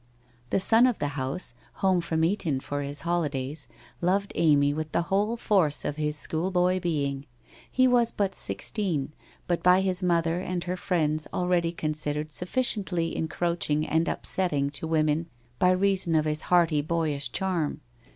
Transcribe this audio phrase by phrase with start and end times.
[0.49, 3.67] The son of the house, home from Eton for his holidays,
[4.01, 7.27] loved Amy with the whole force of his school boy being.
[7.69, 9.13] He was but sixteen,
[9.45, 15.27] but by his mother and her friends already considered sufficiently encroaching and upsetting to women
[15.59, 17.81] by reason of his hearty, boyish charm.